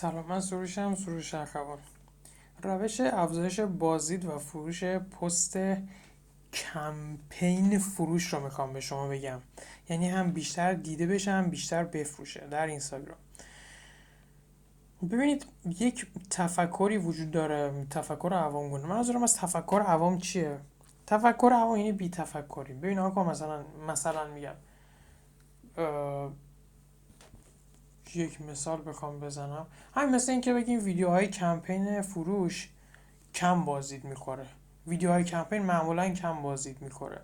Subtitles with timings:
[0.00, 1.78] سلام من سروشم سروش اخوان.
[2.62, 5.58] روش افزایش بازدید و فروش پست
[6.52, 9.40] کمپین فروش رو می‌خوام به شما بگم.
[9.88, 13.18] یعنی هم بیشتر دیده بشه هم بیشتر بفروشه در اینستاگرام.
[15.10, 18.86] ببینید یک تفکری وجود داره تفکر عوام گونه.
[18.86, 20.58] منظورم از تفکر عوام چیه؟
[21.06, 24.54] تفکر عوام یعنی بی تفکری ببین آقا مثلا مثلا میگم
[28.16, 29.66] یک مثال بخوام بزنم.
[29.94, 32.68] همین مثل اینکه بگیم ویدیوهای کمپین فروش
[33.34, 34.46] کم بازدید می‌خوره.
[34.86, 37.20] ویدیوهای کمپین معمولا کم بازدید می‌خوره.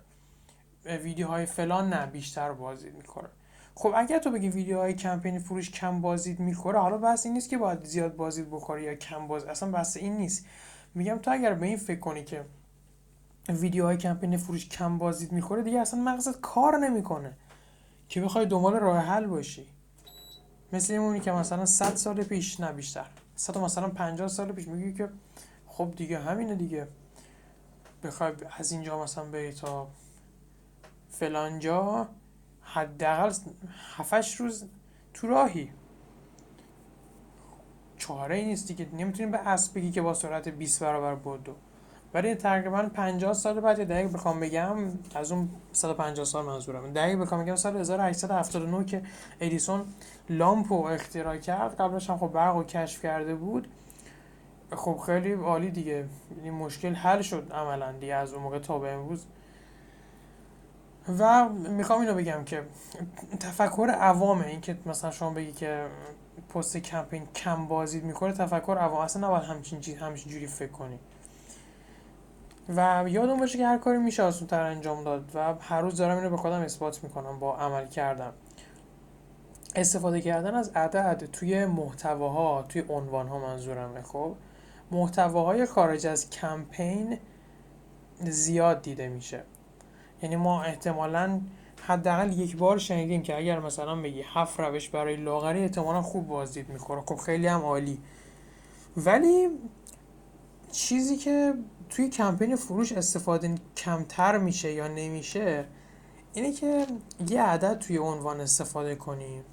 [0.85, 3.29] ویدیوهای فلان نه بیشتر بازدید می‌خوره.
[3.75, 7.57] خب اگر تو بگی ویدیوهای کمپین فروش کم بازدید می‌خوره حالا بحث این نیست که
[7.57, 10.45] باید زیاد بازدید بخوره یا کم باز اصلا بحث این نیست.
[10.95, 12.45] میگم تو اگر به این فکر کنی که
[13.49, 17.33] ویدیوهای کمپین فروش کم بازدید می‌خوره دیگه اصلا مغزت کار نمی‌کنه
[18.09, 19.67] که بخوای دنبال راه حل باشی.
[20.75, 23.05] مثل اونی که مثلا 100 سال پیش نه بیشتر.
[23.35, 25.09] 100 مثلا 50 سال پیش میگی که
[25.67, 26.87] خب دیگه همینه دیگه.
[28.03, 29.87] بخوای از اینجا مثلا بری تا
[31.09, 32.07] فلانجا
[32.61, 33.33] حداقل
[33.95, 34.65] 7 روز
[35.13, 35.71] تو راهی.
[37.97, 38.87] چاره ای نیست دیگه.
[38.93, 41.55] نمی‌تونی به اسب بگی که با سرعت 20 برابر بودو
[42.15, 44.77] ولی تقریبا 50 سال بعد دقیق بخوام بگم
[45.15, 49.01] از اون 150 سال منظورم دقیق بخوام بگم سال 1879 که
[49.39, 49.85] ادیسون
[50.29, 51.75] لامپ رو اختراع کرد.
[51.75, 53.67] قبلش هم خب برق رو کشف کرده بود.
[54.75, 56.05] خب خیلی عالی دیگه.
[56.43, 59.25] این مشکل حل شد عملا دیگه از اون موقع تا به امروز.
[61.19, 62.63] و می‌خوام اینو بگم که
[63.39, 64.45] تفکر عوامه.
[64.45, 65.85] این که مثلا شما بگی که
[66.53, 69.01] پست کمپین کم بازدید می‌کنه تفکر عوام.
[69.01, 70.99] اصلا نباید همچین همچین جوری فکر کنی.
[72.69, 76.17] و یادم باشه که هر کاری میشه آسون تر انجام داد و هر روز دارم
[76.17, 78.33] اینو به خودم اثبات می‌کنم با عمل کردم
[79.75, 84.35] استفاده کردن از عدد توی محتواها توی عنوان ها منظورمه خب؟
[84.91, 87.17] محتواهای خارج از کمپین
[88.19, 89.43] زیاد دیده میشه.
[90.21, 91.41] یعنی ما احتمالا
[91.87, 96.69] حداقل یک بار شنیدیم که اگر مثلا بگی هفت روش برای لاغری احتمالا خوب بازدید
[96.69, 97.01] می‌خوره.
[97.01, 98.01] خب خیلی هم عالی.
[98.97, 99.49] ولی
[100.75, 101.53] چیزی که
[101.89, 105.65] توی کمپین فروش استفاده کمتر میشه یا نمیشه
[106.33, 106.87] اینه که
[107.29, 109.43] یه عدد توی عنوان استفاده کنیم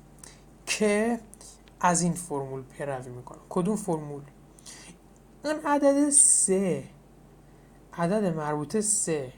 [0.67, 1.21] که
[1.81, 3.39] از این فرمول پیروی می‌کنه.
[3.49, 4.23] کدوم فرمول؟
[5.45, 6.85] اون عدد سه.
[7.93, 9.33] عدد مربوطه سه.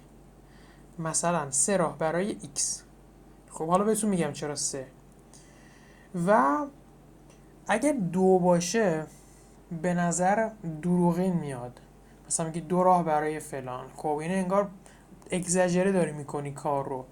[0.98, 2.60] مثلا سه راه برای x.
[3.50, 4.86] خب حالا بهتون میگم چرا سه.
[6.26, 6.58] و
[7.68, 9.06] اگر دو باشه
[9.82, 10.48] به نظر
[10.82, 11.80] دروغین میاد.
[12.26, 13.86] مثلا میگی دو راه برای فلان.
[13.96, 14.68] خب این انگار
[15.30, 17.04] اگزاجره داری می‌کنی کار رو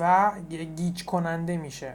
[0.00, 0.32] و
[0.76, 1.94] گیج کننده میشه.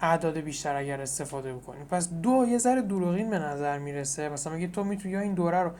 [0.00, 1.84] اعداد بیشتر اگر استفاده بکنی.
[1.84, 4.28] پس دو یه ذره دروغین به نظر می‌رسه.
[4.28, 5.70] مثلا میگی تو می‌تونی یا این دوره رو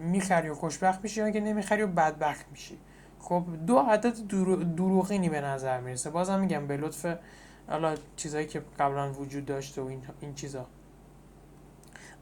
[0.00, 2.78] می‌خری و خوشبخت میشی یا اینکه نمی‌خری و بدبخت میشی.
[3.20, 4.14] خب دو عدد
[4.76, 6.10] دروغینی به نظر می‌رسه.
[6.10, 7.16] بازم میگم به لطف
[7.68, 10.66] حالا چیزایی که قبلا وجود داشته و این, این چیزا.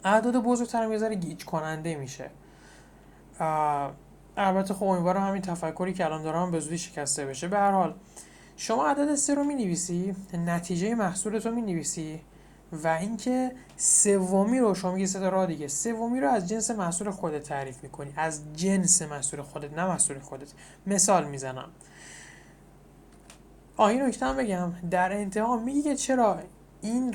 [0.04, 2.30] اعداد بزرگتر یه ذره گیج کننده میشه.
[4.36, 7.48] البته خب امیدوارم همین تفکری که الان دارم به زودی شکسته بشه.
[7.48, 7.94] به هر حال
[8.56, 12.20] شما عدد سه رو می نویسی نتیجه محصولت رو می نویسی
[12.72, 17.42] و اینکه سومی رو شما میگی سه راه دیگه سومی رو از جنس محصول خودت
[17.42, 18.12] تعریف می‌کنی.
[18.16, 20.48] از جنس محصول خودت نه محصول خودت.
[20.86, 21.68] مثال می‌زنم.
[23.76, 24.72] آه این نکته بگم.
[24.90, 26.40] در انتها میگی که چرا
[26.84, 27.14] این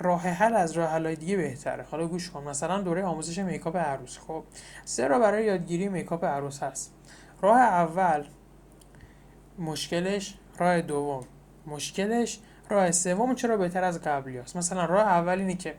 [0.00, 1.82] راه حل از راه حلای دیگه بهتره.
[1.90, 2.44] حالا گوش کن.
[2.44, 4.18] مثلا دوره آموزش میکاپ عروس.
[4.18, 4.44] خب
[4.84, 6.94] سه راه برای یادگیری میکاپ عروس هست.
[7.42, 8.24] راه اول
[9.58, 11.24] مشکلش راه دوم.
[11.66, 12.40] مشکلش
[12.70, 14.56] راه سوم چرا بهتر از قبلی هست.
[14.56, 15.74] مثلا راه اول اینه که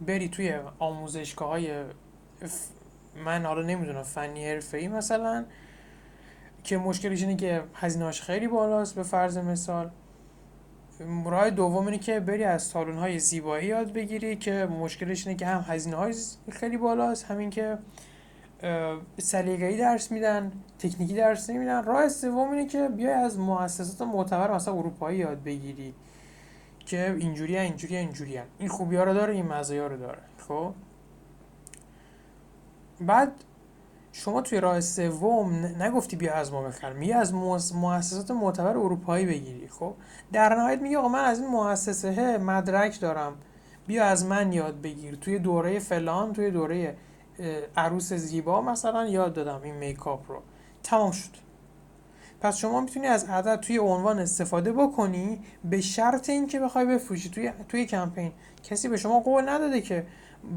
[0.00, 1.84] بری توی آموزشگاه های
[3.24, 5.44] من حالا نمی‌دونم فنی حرفه ای مثلا
[6.64, 9.90] که مشکلش اینه که هزینه‌اش خیلی بالاست به فرض مثال.
[11.24, 15.46] راه دوم اینه که بری از سالن های زیبایی یاد بگیری که مشکلش اینه که
[15.46, 16.14] هم هزینه های
[16.50, 17.78] خیلی بالاست همین که
[19.18, 21.84] سلیقه‌ای درس میدن تکنیکی درس نمیدن.
[21.84, 25.94] راه سوم اینه که بیای از مؤسسات معتبر مثلا اروپایی یاد بگیری
[26.86, 30.22] که اینجوری اینجوری اینجوری این خوبی ها رو داره این مزایا رو داره.
[30.48, 30.72] خب؟
[33.00, 33.32] بعد
[34.18, 37.34] شما توی راه سوم نگفتی بیا از ما بخر میگه از
[37.74, 39.94] مؤسسات معتبر اروپایی بگیری خب؟
[40.32, 43.36] در نهایت میگه آقا من از این مؤسسه مدرک دارم.
[43.86, 45.16] بیا از من یاد بگیر.
[45.16, 46.96] توی دوره فلان توی دوره
[47.76, 50.42] عروس زیبا مثلا یاد دادم این میکاپ رو.
[50.82, 51.30] تمام شد.
[52.40, 57.30] پس شما می‌تونی از عدد توی عنوان استفاده بکنی به شرط اینکه بخوای بفروشی.
[57.30, 58.32] توی توی کمپین.
[58.64, 60.06] کسی به شما قول نداده که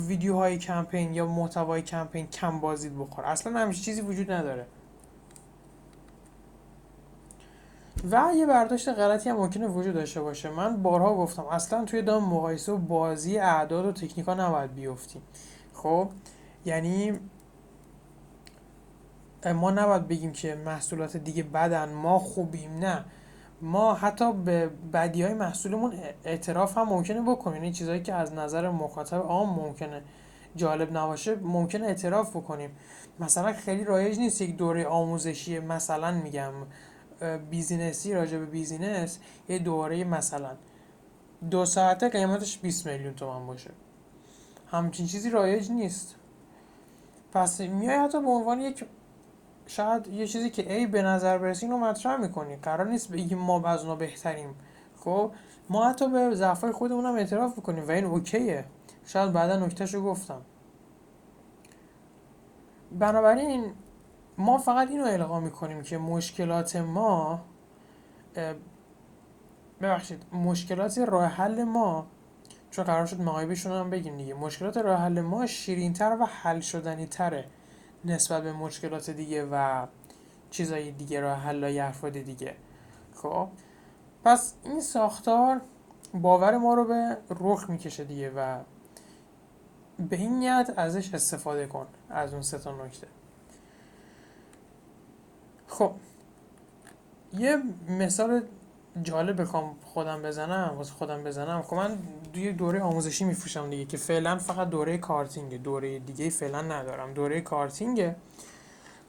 [0.08, 3.26] ویدیوهای کمپین یا محتوای کمپین کم بازدید بخور.
[3.26, 4.66] اصلا همچین چیزی وجود نداره.
[8.12, 10.50] و یه برداشت غلطی هم ممکنه وجود داشته باشه.
[10.50, 15.22] من بارها گفتم اصلا توی دام مقایسه و بازی اعداد و تکنیکا نباید بیفتیم.
[15.74, 16.10] خب
[16.66, 17.20] یعنی
[19.56, 22.80] ما نباید بگیم که محصولات دیگه بدن ما خوبیم.
[22.80, 23.06] نه.
[23.62, 25.94] ما حتی به بدی های محصولمون
[26.26, 27.64] اعتراف هم ممکنه بکنیم.
[27.64, 30.02] یعنی چیزهایی که از نظر مخاطب عام ممکنه
[30.56, 32.70] جالب نباشه ممکنه اعتراف بکنیم.
[33.20, 36.54] مثلا خیلی رایج نیست یک دوره آموزشی مثلا میگم
[37.50, 39.20] business ی راجع به business
[39.50, 40.52] یه دوره مثلا.
[41.52, 43.72] دو ساعته قیمتش 20 میلیون تومن باشه.
[44.72, 46.16] همچین چیزی رایج نیست.
[47.34, 48.86] پس میای حتی به عنوان یک
[49.70, 52.56] شاید یه چیزی که ای به نظر برسی رو مطرح می‌کنی.
[52.56, 54.56] قرار نیست بگیم ما از اونا بهتریم.
[55.00, 55.32] خب
[55.70, 58.66] ما حتی به ضعفای خودمون هم اعتراف می‌کنیم و این اوکیه.
[59.06, 60.42] شاید بعدا نکتهشو گفتم.
[62.92, 63.74] بنابراین
[64.38, 67.42] ما فقط اینو القا می‌کنیم که مشکلات ما
[69.82, 72.08] ببخشید مشکلات راه حل ما
[72.72, 74.34] چون قرار شد مقایبشون هم بگیم دیگه.
[74.34, 77.46] مشکلات راه حل ما شیرینتر و حل شدنی تره
[78.06, 79.86] نسبت به مشکلات دیگه و
[80.50, 82.56] چیزای دیگه راه حل های افراد دیگه.
[83.16, 83.48] خب
[84.24, 85.62] پس این ساختار
[86.14, 88.60] باور ما رو به رخ می‌کشه دیگه و
[90.10, 93.08] به این نیت ازش استفاده کن از اون سه تا نکته.
[95.68, 95.92] خب
[97.34, 97.58] یه
[97.90, 98.42] مثال
[99.04, 101.62] جالب بخوام خودم بزنم واسه خودم بزنم.
[101.62, 101.98] خب من
[102.34, 105.58] دوی دوره آموزشی میفروشم دیگه که فعلا فقط دوره کارتینگه.
[105.58, 107.14] دوره دیگه فعلا ندارم.
[107.14, 108.16] دوره کارتینگه.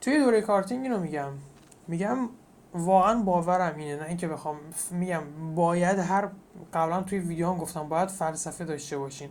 [0.00, 1.32] توی دوره کارتینگ اینو میگم.
[1.88, 2.28] میگم
[2.75, 3.96] واقعا باورم اینه.
[3.96, 4.56] نه اینکه بخوام
[4.90, 5.22] میگم
[5.55, 6.28] باید هر
[6.75, 9.31] قبلا توی ویدیو هم گفتم باید فلسفه داشته باشین.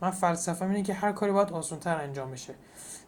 [0.00, 2.54] من فلسفه اینه که هر کاری باید آسانتر انجام بشه.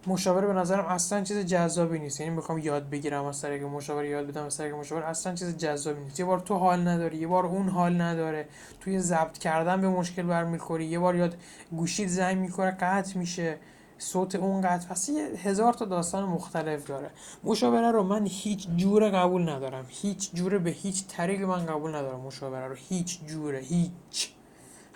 [0.06, 2.20] مشاوره به نظرم اصلا چیز جذابی نیست.
[2.20, 6.00] یعنی می‌خوام یاد بگیرم از طریق مشاوره یاد بدم از طریق مشاوره اصلا چیز جذابی
[6.00, 6.20] نیست.
[6.20, 8.48] یه بار تو حال نداری یه بار اون حال نداره.
[8.80, 11.36] توی ضبط کردن به مشکل برمیخوری یه بار یاد
[11.70, 13.58] گوشیت زنگ می‌کنه قطع میشه.
[13.98, 14.88] صوت اون قطع.
[14.88, 15.10] پس
[15.44, 17.10] هزار تا داستان مختلف داره.
[17.44, 19.84] مشاوره رو من هیچ جوره قبول ندارم.
[19.88, 22.74] هیچ جوره به هیچ طریق من قبول ندارم مشاوره رو.
[22.74, 23.58] هیچ جوره.
[23.58, 24.32] هیچ.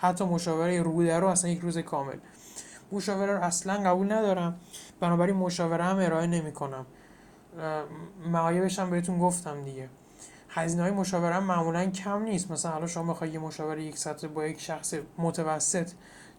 [0.03, 2.17] حتی مشاوره روده رو اصلا یک روز کامل.
[2.91, 4.59] مشاوره رو اصلا قبول ندارم.
[4.99, 6.85] بنابراین مشاوره هم ارائه نمی کنم
[8.25, 9.89] معایبش هم بهتون گفتم دیگه.
[10.49, 12.51] هزینه های مشاوره هم معمولا کم نیست.
[12.51, 15.91] مثلا حالا شما بخوای یه مشاوره یک ساعت با یک شخص متوسط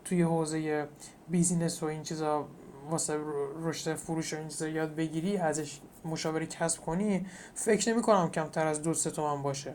[0.04, 0.88] توی حوزه
[1.28, 2.48] business و این چیزا
[2.90, 3.18] واسه
[3.62, 8.66] رشد فروش و این چیزا یاد بگیری ازش مشاوره کسب کنی فکر نمی کنم کمتر
[8.66, 9.74] از دو سه تومن باشه.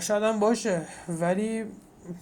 [0.00, 0.86] شاید باشه.
[1.08, 1.64] ولی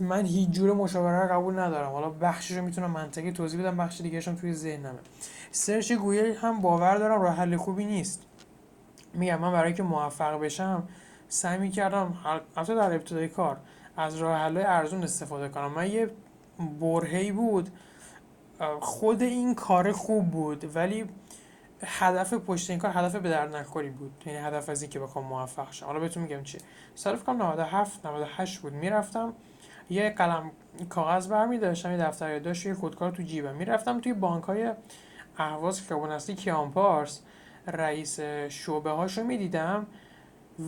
[0.01, 1.93] من هیچ جور مشاوره رو قبول ندارم.
[1.93, 4.99] حالا بخشش رو می‌تونم منطقی توضیح بدم بخش دیگه توی ذهنمه.
[5.51, 8.27] search گوگل هم باور دارم راه حل خوبی نیست.
[9.15, 10.89] میگم من برای که موفق بشم
[11.29, 12.15] سعی می‌کردم
[12.57, 13.57] حتی در ابتدای کار
[13.97, 15.73] از راه حل ارزون استفاده کنم.
[15.73, 16.11] من یه
[16.81, 17.69] برهی بود.
[18.81, 21.05] خود این کار خوب بود ولی
[21.85, 24.23] هدف پشت این کار هدف به درد نخوری بود.
[24.27, 25.87] یعنی هدف از اینکه بخوام موفق شم.
[25.87, 26.59] حالا بهتون میگم چی.
[26.95, 28.73] صرف کنم 97 98 بود.
[28.73, 29.35] می‌رفتم
[29.91, 30.51] یه قلم
[30.89, 33.55] کاغذ برمی داشتم یه دفتر داشت یه خودکار تو جیبم.
[33.57, 34.71] می‌رفتم توی بانک های
[35.37, 37.21] اهواز خیابون اصلی کیانپارس
[37.67, 39.87] رئیس شعبه هاشو می‌دیدم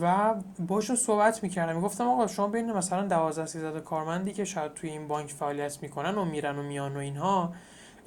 [0.01, 0.35] و
[0.67, 1.75] باشون صحبت می‌کردم.
[1.75, 6.15] می‌گفتم آقا شما بین مثلا 12 13 کارمندی که شاید توی این بانک فعالیت می‌کنن
[6.15, 7.53] و میرن و میان و اینها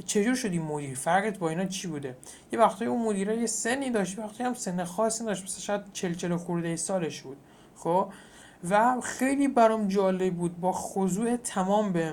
[0.06, 2.16] چجور شدی مدیر؟ فرقت با اینا چی بوده؟
[2.52, 5.44] یه وقتی اون مدیره یه سنی داشت وقتی هم سن خاصی داشت.
[5.44, 7.36] مثلا شاید 40 40 خورده سالش بود.
[7.76, 8.12] خب؟
[8.70, 12.12] و خیلی برام جالب بود با خضوع تمام به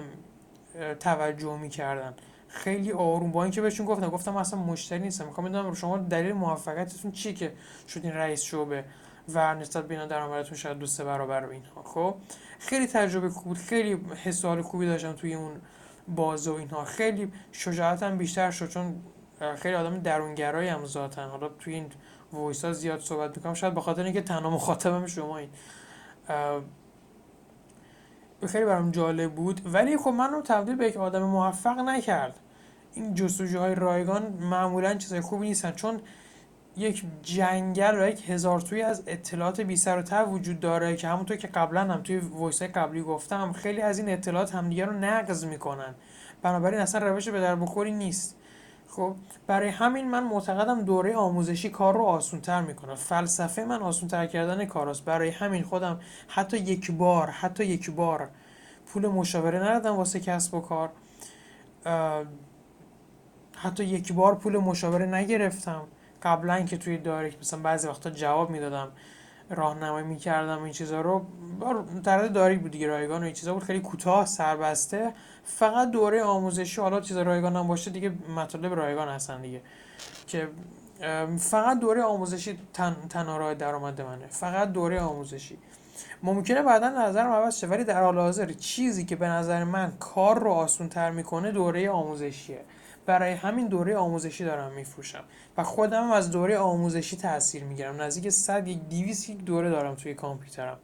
[0.99, 2.13] توجه می‌کردن.
[2.47, 3.31] خیلی آروم.
[3.31, 5.25] با اینکه بهشون گفتم گفتم اصلا مشتری نیستم.
[5.25, 7.53] می‌خوام بدونم شما دلیل موفقیتتون چیه که
[7.87, 8.83] شدین رئیس شعبه
[9.33, 11.83] و نسبت به اینا درآمدتون شاید دو سه برابر اینها.
[11.83, 12.15] خب
[12.59, 13.57] خیلی تجربه خوب بود.
[13.57, 15.51] خیلی حس خوبی داشتم توی اون
[16.07, 16.83] باز و اینها.
[16.83, 18.95] خیلی شجاعتم بیشتر شد چون
[19.55, 21.27] خیلی آدم درونگرایی هم ذاتن.
[21.29, 21.85] حالا توی این
[22.33, 23.53] وایس ها زیاد صحبت می‌کنم.
[23.53, 25.49] شاید به خاطر اینکه تنها مخاطبم شما این.
[28.47, 29.61] خیلی برام جالب بود.
[29.73, 32.39] ولی خب من رو تبدیل به یک آدم موفق نکرد.
[32.93, 35.71] این جستجوهای رایگان معمولا چیزای خوبی نیستن.
[35.71, 36.01] چون
[36.77, 41.07] یک جنگل و یک هزار توی از اطلاعات بی سر و ته وجود داره که
[41.07, 45.45] همونطور که قبلا هم توی voice قبلی گفتم خیلی از این اطلاعات همدیگه رو نقض
[45.45, 45.95] می‌کنن.
[46.41, 48.37] بنابراین اصلا روش به درد بخوری نیست.
[48.87, 49.15] خب
[49.47, 52.95] برای همین من معتقدم دوره آموزشی کار رو آسونتر می‌کنه.
[52.95, 58.29] فلسفه من آسونتر کردن کاراست برای همین خودم حتی یک بار حتی یک بار
[58.85, 60.89] پول مشاوره ندادم واسه کسب و کار.
[63.55, 65.81] حتی یک بار پول مشاوره نگرفتم.
[66.23, 68.91] قبلا که توی دایرکت مثلا بعضی وقتا جواب می‌دادم.
[69.49, 71.25] راهنمایی می‌کردم این چیزا رو.
[72.03, 73.63] در داری بود دیگه رایگان و این چیزا بود.
[73.63, 75.13] خیلی کوتاه سربسته.
[75.43, 76.81] فقط دوره آموزشی.
[76.81, 79.61] حالا چیز رایگان هم باشه دیگه مطالب رایگان هستن دیگه.
[80.27, 80.49] که
[81.37, 84.27] فقط دوره آموزشی تن تنها راه درآمد منه.
[84.29, 85.57] فقط دوره آموزشی.
[86.23, 90.39] ممکنه بعدا نظرم عوض شه ولی در حال حاضر چیزی که به نظر من کار
[90.39, 92.61] رو آسون تر می‌کنه دوره آموزشیه.
[93.05, 95.23] برای همین دوره آموزشی دارم میفروشم
[95.57, 98.01] و خودم از دوره آموزشی تاثیر می‌گیرم.
[98.01, 100.77] نزدیک 100 یک 200 یک دوره دارم توی کامپیوترم.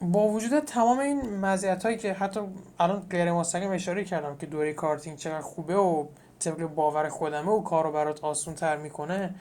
[0.00, 2.40] با وجود تمام این مزیت هایی که حتی
[2.78, 6.06] الان غیر مستقیم اشاره کردم که دوره کارتینگ چقدر خوبه و
[6.38, 9.34] طبق باور خودمه و کار رو برات آسون تر می‌کنه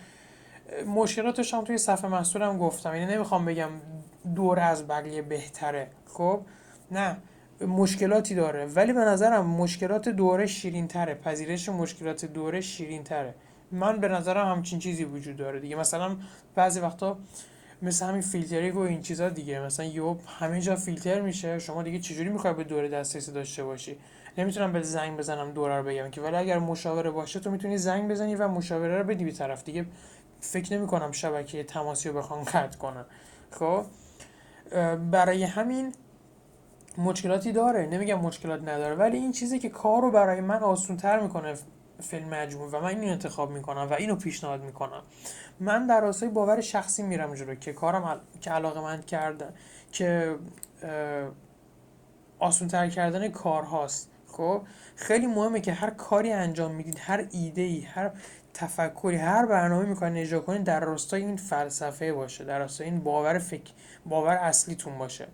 [0.88, 2.96] مشکلاتش هم توی صفحه محصولم گفتم.
[2.96, 3.70] یعنی نمی‌خوام بگم
[4.36, 5.88] دوره از بقیه بهتره.
[6.08, 6.42] خب؟
[6.92, 7.18] نه.
[7.62, 8.66] مشکلاتی داره.
[8.66, 13.36] ولی به نظرم مشکلات دوره شیرین تره پذیرش مشکلات دوره شیرین تره
[13.72, 15.76] من به نظرم همچین چیزی وجود داره دیگه.
[15.76, 16.18] مثلا
[16.56, 17.18] بعضی وقتا
[17.82, 19.60] مثل همین فیلترینگ و این چیزا دیگه.
[19.60, 21.60] مثلا یو همه جا فیلتر میشه.
[21.60, 23.98] شما دیگه چجوری می‌خوای به دوره دسترسی داشته باشی؟
[24.38, 26.22] نمی‌تونم به زنگ بزنم دوره رو بگم که.
[26.22, 29.86] ولی اگر مشاوره باشه تو می‌تونی زنگ بزنی و مشاوره رو بدی به طرف دیگه.
[30.42, 33.06] فکر نمی کنم شبکه تماسی رو بخوام قطع کنن
[33.52, 33.86] خب؟
[35.12, 35.94] برای همین
[36.98, 37.86] مشکلاتی داره.
[37.86, 41.54] نمیگم مشکلات نداره ولی این چیزی که کار رو برای من آسون تر می‌کنه
[42.02, 45.02] فیلم مجموع و من اینو انتخاب می‌کنم و اینو پیشنهاد می‌کنم.
[45.60, 48.20] من در راستای باور شخصی میرم جلو که کارم ال...
[48.42, 49.46] که علاقه من کرده
[49.92, 50.36] که
[52.40, 54.10] آسون تر کردن کار هاست.
[54.28, 54.62] خب
[54.96, 58.12] خیلی مهمه که هر کاری انجام می‌دید هر ایده ای هر
[58.54, 63.38] تفکری هر برنامه می‌کنید اجرا کنید در راستای این فلسفه باشه در راستای این باور
[63.38, 63.74] فکر
[64.06, 65.28] باور اصلیتون باشه.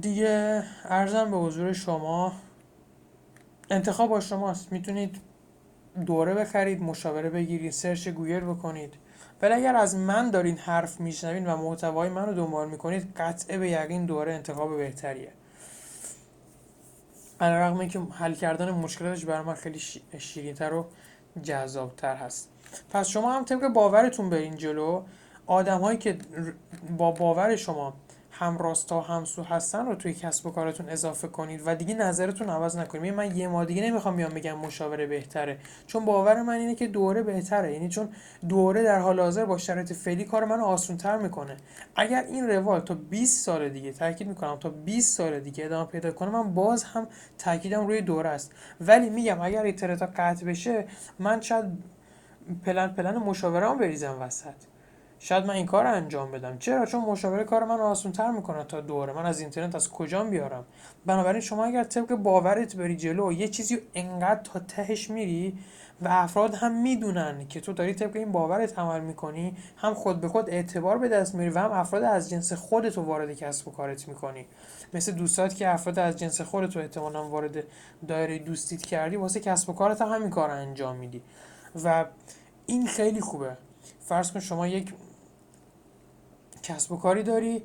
[0.00, 2.32] دیگه عرضم به حضور شما
[3.70, 4.72] انتخاب با شماست.
[4.72, 5.20] می‌تونید
[6.06, 8.94] دوره بخرید مشاوره بگیرید search گوگل بکنید.
[9.42, 13.70] ولی اگر از من دارین حرف میشنوین و محتوای من رو دنبال می‌کنید قطعه به
[13.70, 15.32] یقین دوره انتخاب بهتریه.
[17.40, 19.78] علیرغم اینکه حل کردن مشکلاتش برای من خیلی
[20.18, 20.86] شیرینتر و
[21.42, 22.48] جذابتر هست.
[22.90, 25.02] پس شما هم طبق باورتون برین جلو.
[25.46, 26.18] آدم هایی که
[26.98, 27.94] با باور شما
[28.42, 32.50] هم راستا هم سو هستن رو توی کسب و کارتون اضافه کنید و دیگه نظرتون
[32.50, 33.14] عوض نکنید.
[33.14, 37.22] من یه ما دیگه نمی‌خوام بیام بگم مشاوره بهتره چون باور من اینه که دوره
[37.22, 37.72] بهتره.
[37.72, 38.08] یعنی چون
[38.48, 41.56] دوره در حال حاضر با شرایط فعلی کار منو آسونتر می‌کنه.
[41.96, 46.12] اگر این روال تا 20 سال دیگه تاکید می‌کنم تا 20 سال دیگه ادامه پیدا
[46.12, 47.06] کنه من باز هم
[47.38, 48.52] تاکیدم روی دوره است.
[48.80, 50.86] ولی میگم اگر اینترنت قطع بشه
[51.18, 51.64] من شاید
[52.64, 54.71] پلن پلن مشاوره بریزم وسط.
[55.24, 56.58] شاید من این کار رو انجام بدم.
[56.58, 59.12] چرا؟ چون مشاوره کار من آسان تر می‌کنه تا دوره.
[59.12, 60.64] من از اینترنت از کجا بیارم؟
[61.06, 65.58] بنابراین شما اگر طبق باورت بری جلو یه چیزی انقدر تا تهش میری
[66.00, 70.28] و افراد هم می‌دونن که تو داری طبق این باورت عمل می‌کنی هم خود به
[70.28, 73.70] خود اعتبار به دست میری و هم افراد از جنس خودت رو وارد کسب و
[73.70, 74.46] کارت می‌کنی.
[74.94, 77.64] مثل دوستات که افراد از جنس خودت رو احتمالا وارد
[78.08, 81.22] دایره دوستیت کردی واسه کسب و کارت هم همین کار انجام میدی.
[81.84, 82.04] و
[82.66, 83.56] این خیلی خوبه.
[84.00, 84.94] فرض کن شما یک
[86.62, 87.62] کسب و کاری داری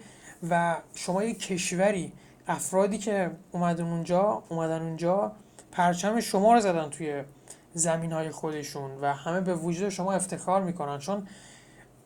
[0.50, 2.14] و شما یک کشوری
[2.48, 5.32] افرادی که اومدن اونجا اومدن اونجا
[5.72, 7.24] پرچم شما رو زدن توی
[7.74, 11.00] زمین های خودشون و همه به وجود شما افتخار می‌کنن.
[11.00, 11.28] چون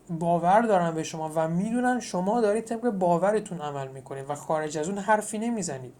[0.10, 4.89] باور دارن به شما و می‌دونن شما دارید طبق باورتون عمل می‌کنید و خارج از
[4.89, 5.93] اون حرفی نمی‌زنید.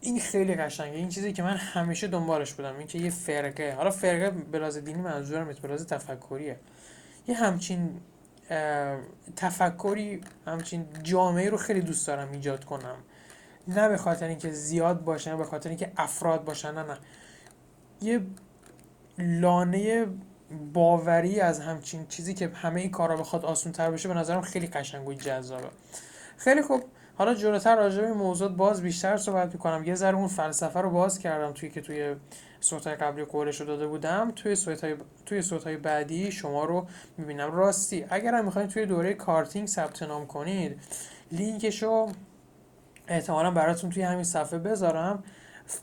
[0.00, 0.96] این خیلی قشنگه.
[0.96, 2.78] این چیزی که من همیشه دنبالش بودم.
[2.78, 3.74] این که یه فرقه.
[3.74, 6.56] حالا فرقه بلاز دینی منظورم بلاز تفکریه.
[7.28, 8.00] یه همچین
[9.36, 12.96] تفکری همچین جامعه رو خیلی دوست دارم ایجاد کنم.
[13.68, 16.98] نه به خاطر اینکه زیاد باشن به خاطر اینکه افراد باشن نه نه.
[18.02, 18.20] یه
[19.18, 20.06] لانه
[20.72, 24.66] باوری از همچین چیزی که همه این کارا بخواد آسون تر بشه به نظرم خیلی
[24.66, 25.68] قشنگ و جذابه.
[26.36, 26.84] خیلی خوب.
[27.18, 29.84] حالا جلوتر راجع به موضوع باز بیشتر صحبت می‌کنم.
[29.84, 32.16] یه ذره اون فلسفه رو باز کردم توی که توی
[32.60, 34.96] صوت های قبلی قولش رو داده بودم توی صوت های,
[35.26, 36.86] توی صوت بعدی شما رو
[37.18, 38.04] می‌بینم راستی.
[38.10, 40.80] اگر هم می‌خواید توی دوره کارتینگ ثبت نام کنید
[41.32, 42.12] لینکش رو
[43.08, 45.24] احتمالا براتون توی همین صفحه بذارم.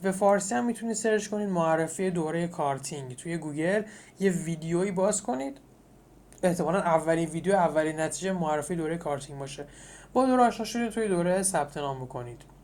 [0.02, 3.16] به فارسی هم می‌تونید search کنید معرفی دوره کارتینگ.
[3.16, 3.82] توی گوگل
[4.20, 5.58] یه ویدیویی باز کنید.
[6.42, 9.66] احتمالا اولین ویدیو اولین نتیجه معرفی دوره کارتینگ باشه.
[10.12, 12.55] با دوره آشنا شدید توی دوره ثبت نام بکنید.